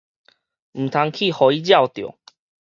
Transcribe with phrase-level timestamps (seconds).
[0.03, 0.09] 毋通去予
[1.57, 2.17] 伊抓著